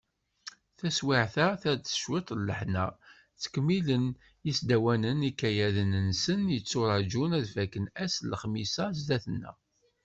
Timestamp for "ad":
7.39-7.45